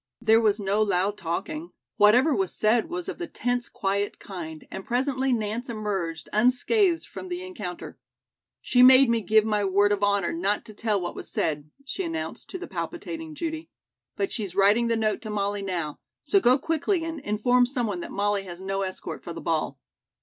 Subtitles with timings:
[0.19, 1.73] There was no loud talking.
[1.97, 7.29] Whatever was said was of the tense quiet kind, and presently Nance emerged unscathed from
[7.29, 7.99] the encounter.
[8.63, 12.03] "She made me give my word of honor not to tell what was said," she
[12.03, 13.69] announced to the palpitating Judy,
[14.15, 18.11] "but she's writing the note to Molly now; so go quickly and inform someone that
[18.11, 19.77] Molly has no escort for the ball."